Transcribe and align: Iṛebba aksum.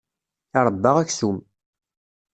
Iṛebba 0.57 0.91
aksum. 1.01 1.37